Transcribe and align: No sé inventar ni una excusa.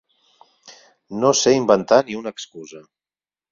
No 1.19 1.31
sé 1.41 1.53
inventar 1.59 2.01
ni 2.09 2.19
una 2.23 2.35
excusa. 2.37 2.85